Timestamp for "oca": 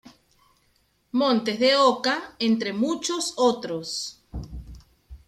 1.77-2.33